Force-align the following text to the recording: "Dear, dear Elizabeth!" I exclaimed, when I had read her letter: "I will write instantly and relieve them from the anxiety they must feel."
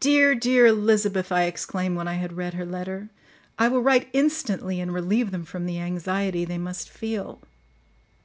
"Dear, 0.00 0.34
dear 0.34 0.66
Elizabeth!" 0.66 1.30
I 1.30 1.44
exclaimed, 1.44 1.96
when 1.96 2.08
I 2.08 2.14
had 2.14 2.32
read 2.32 2.54
her 2.54 2.66
letter: 2.66 3.10
"I 3.60 3.68
will 3.68 3.80
write 3.80 4.08
instantly 4.12 4.80
and 4.80 4.92
relieve 4.92 5.30
them 5.30 5.44
from 5.44 5.66
the 5.66 5.78
anxiety 5.78 6.44
they 6.44 6.58
must 6.58 6.90
feel." 6.90 7.40